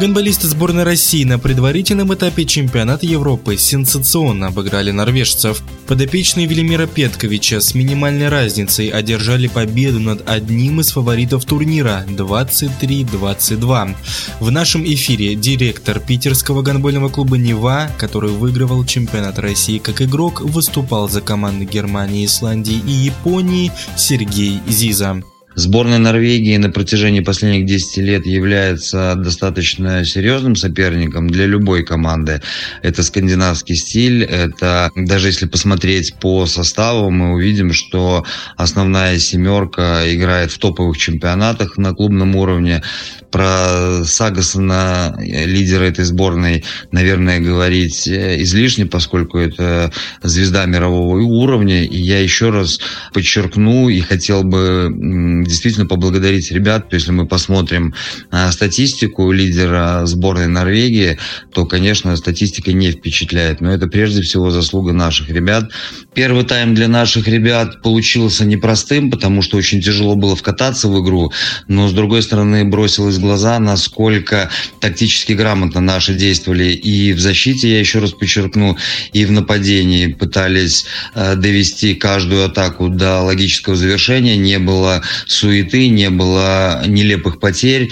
[0.00, 5.62] Гонболисты сборной России на предварительном этапе чемпионата Европы сенсационно обыграли норвежцев.
[5.86, 13.94] Подопечные Велимира Петковича с минимальной разницей одержали победу над одним из фаворитов турнира 23-22.
[14.40, 21.08] В нашем эфире директор питерского гонбольного клуба «Нева», который выигрывал чемпионат России как игрок, выступал
[21.08, 25.22] за команды Германии, Исландии и Японии Сергей Зиза.
[25.56, 32.42] Сборная Норвегии на протяжении последних 10 лет является достаточно серьезным соперником для любой команды.
[32.82, 38.24] Это скандинавский стиль, это даже если посмотреть по составу, мы увидим, что
[38.56, 42.82] основная семерка играет в топовых чемпионатах на клубном уровне.
[43.30, 49.90] Про Сагасона, лидера этой сборной, наверное, говорить излишне, поскольку это
[50.22, 51.84] звезда мирового уровня.
[51.84, 52.78] И я еще раз
[53.12, 56.92] подчеркну и хотел бы действительно поблагодарить ребят.
[56.92, 57.94] Если мы посмотрим
[58.30, 61.18] а, статистику лидера сборной Норвегии,
[61.52, 63.60] то, конечно, статистика не впечатляет.
[63.60, 65.70] Но это прежде всего заслуга наших ребят.
[66.14, 71.32] Первый тайм для наших ребят получился непростым, потому что очень тяжело было вкататься в игру.
[71.68, 77.70] Но, с другой стороны, бросилось в глаза, насколько тактически грамотно наши действовали и в защите,
[77.70, 78.76] я еще раз подчеркну,
[79.12, 84.36] и в нападении пытались э, довести каждую атаку до логического завершения.
[84.36, 85.02] Не было
[85.34, 87.90] суеты, не было нелепых потерь,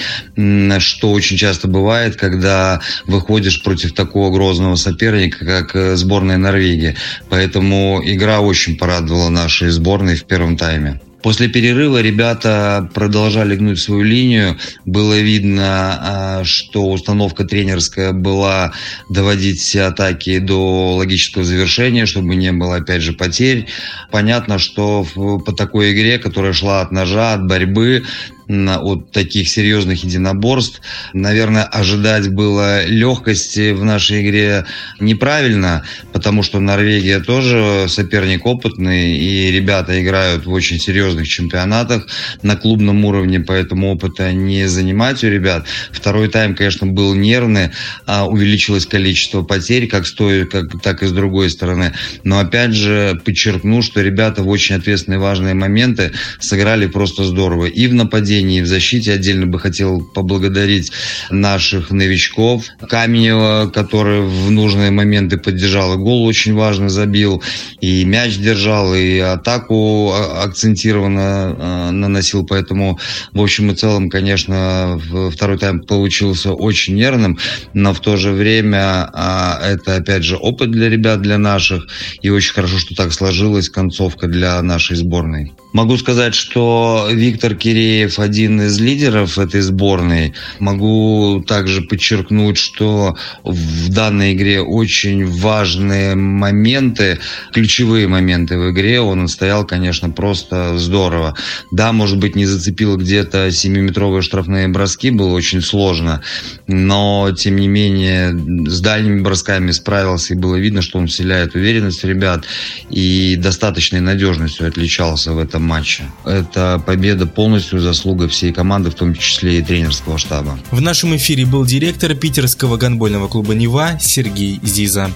[0.78, 6.96] что очень часто бывает, когда выходишь против такого грозного соперника, как э, сборная Норвегии.
[7.28, 11.00] Поэтому игра очень порадовала нашей сборной в первом тайме.
[11.22, 14.58] После перерыва ребята продолжали гнуть свою линию.
[14.84, 15.62] Было видно,
[16.00, 18.72] а, что установка тренерская была
[19.08, 23.68] доводить все атаки до логического завершения, чтобы не было, опять же, потерь.
[24.10, 28.02] Понятно, что по такой игре, которая шла от ножа, от борьбы,
[28.48, 30.80] от таких серьезных единоборств.
[31.12, 34.64] Наверное, ожидать было легкости в нашей игре
[35.00, 42.06] неправильно, потому что Норвегия тоже соперник опытный, и ребята играют в очень серьезных чемпионатах
[42.42, 45.66] на клубном уровне, поэтому опыта не занимать у ребят.
[45.90, 47.70] Второй тайм, конечно, был нервный,
[48.06, 51.92] а увеличилось количество потерь, как с той, как, так и с другой стороны.
[52.24, 57.66] Но опять же подчеркну, что ребята в очень ответственные важные моменты сыграли просто здорово.
[57.66, 59.12] И в нападении, нападении и в защите.
[59.12, 60.92] Отдельно бы хотел поблагодарить
[61.30, 62.64] наших новичков.
[62.88, 67.42] Каменева, который в нужные моменты поддержал и гол очень важно забил,
[67.80, 72.46] и мяч держал, и атаку акцентированно э, наносил.
[72.46, 72.98] Поэтому,
[73.32, 75.00] в общем и целом, конечно,
[75.32, 77.38] второй тайм получился очень нервным,
[77.74, 81.86] но в то же время а, это, опять же, опыт для ребят, для наших,
[82.22, 85.52] и очень хорошо, что так сложилась концовка для нашей сборной.
[85.72, 90.34] Могу сказать, что Виктор Киреев один из лидеров этой сборной.
[90.58, 97.20] Могу также подчеркнуть, что в данной игре очень важные моменты,
[97.54, 99.00] ключевые моменты в игре.
[99.00, 101.34] Он стоял, конечно, просто здорово.
[101.70, 106.20] Да, может быть, не зацепил где-то 7-метровые штрафные броски, было очень сложно.
[106.66, 108.32] Но, тем не менее,
[108.68, 112.44] с дальними бросками справился, и было видно, что он вселяет уверенность в ребят
[112.90, 116.04] и достаточной надежностью отличался в этом этом матче.
[116.24, 120.58] Это победа полностью заслуга всей команды, в том числе и тренерского штаба.
[120.70, 125.10] В нашем эфире был директор питерского гонбольного клуба «Нева» Сергей Зиза.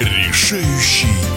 [0.00, 1.29] Решающий